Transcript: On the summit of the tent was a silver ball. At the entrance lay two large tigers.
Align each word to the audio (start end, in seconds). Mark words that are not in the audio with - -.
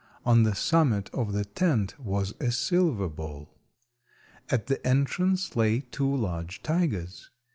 On 0.25 0.41
the 0.41 0.55
summit 0.55 1.11
of 1.13 1.31
the 1.31 1.45
tent 1.45 1.93
was 1.99 2.33
a 2.39 2.51
silver 2.51 3.07
ball. 3.07 3.49
At 4.49 4.65
the 4.65 4.83
entrance 4.83 5.55
lay 5.55 5.81
two 5.81 6.15
large 6.15 6.63
tigers. 6.63 7.29